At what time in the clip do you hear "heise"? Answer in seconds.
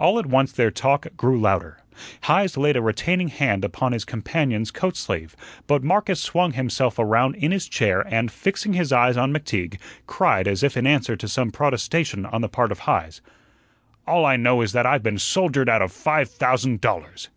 2.22-2.56, 12.80-13.20